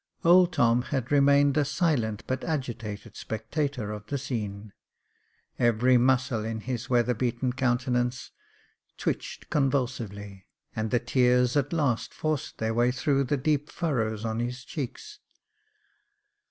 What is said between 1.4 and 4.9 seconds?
a silent but agitated spectator of the scene.